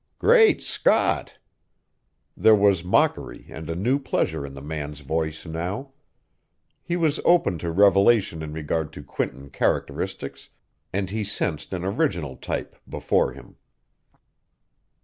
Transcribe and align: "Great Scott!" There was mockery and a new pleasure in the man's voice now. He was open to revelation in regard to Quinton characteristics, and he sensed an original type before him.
"Great 0.17 0.63
Scott!" 0.63 1.37
There 2.35 2.55
was 2.55 2.83
mockery 2.83 3.45
and 3.49 3.69
a 3.69 3.75
new 3.75 3.99
pleasure 3.99 4.43
in 4.43 4.55
the 4.55 4.59
man's 4.63 5.01
voice 5.01 5.45
now. 5.45 5.91
He 6.81 6.95
was 6.95 7.19
open 7.23 7.59
to 7.59 7.69
revelation 7.69 8.41
in 8.41 8.51
regard 8.51 8.91
to 8.93 9.03
Quinton 9.03 9.51
characteristics, 9.51 10.49
and 10.91 11.11
he 11.11 11.23
sensed 11.23 11.71
an 11.71 11.85
original 11.85 12.35
type 12.35 12.75
before 12.89 13.33
him. 13.33 13.57